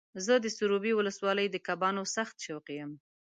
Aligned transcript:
زه 0.25 0.33
د 0.39 0.45
سروبي 0.57 0.91
ولسوالۍ 0.95 1.47
د 1.51 1.57
کبانو 1.67 2.03
سخت 2.15 2.35
شوقي 2.45 2.73
یم. 2.81 2.91